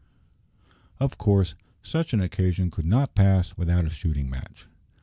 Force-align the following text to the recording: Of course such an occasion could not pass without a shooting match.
Of 0.99 1.19
course 1.19 1.53
such 1.83 2.11
an 2.11 2.21
occasion 2.21 2.71
could 2.71 2.87
not 2.87 3.13
pass 3.13 3.55
without 3.55 3.85
a 3.85 3.91
shooting 3.91 4.31
match. 4.31 4.65